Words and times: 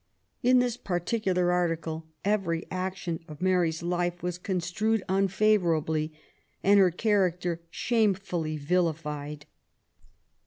In 0.41 0.57
this 0.57 0.77
particular 0.77 1.51
article 1.51 2.07
every 2.25 2.65
action 2.71 3.19
of 3.27 3.39
Mary*s 3.39 3.83
life 3.83 4.23
was 4.23 4.39
construed 4.39 5.03
unfavourably, 5.07 6.11
and 6.63 6.79
her 6.79 6.89
cha 6.89 7.09
racter 7.09 7.59
shamefully 7.69 8.57
vilified. 8.57 9.45